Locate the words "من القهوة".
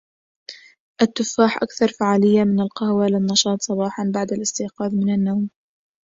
2.43-3.07